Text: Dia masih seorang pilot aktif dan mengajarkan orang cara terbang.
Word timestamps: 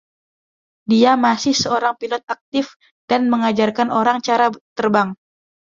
Dia 0.91 1.11
masih 1.25 1.53
seorang 1.63 1.93
pilot 2.01 2.23
aktif 2.35 2.65
dan 3.09 3.21
mengajarkan 3.33 3.89
orang 4.01 4.17
cara 4.27 4.45
terbang. 4.77 5.09